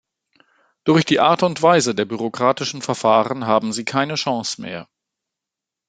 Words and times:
Durch 0.83 1.05
die 1.05 1.19
Art 1.19 1.43
und 1.43 1.61
Weise 1.61 1.93
der 1.93 2.05
bürokratischen 2.05 2.81
Verfahren 2.81 3.45
haben 3.45 3.71
sie 3.71 3.85
keine 3.85 4.15
Chance 4.15 4.59
mehr. 4.59 4.89